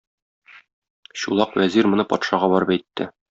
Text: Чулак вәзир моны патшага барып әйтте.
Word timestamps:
Чулак 1.19 1.53
вәзир 1.61 1.91
моны 1.93 2.07
патшага 2.15 2.51
барып 2.55 2.75
әйтте. 2.79 3.09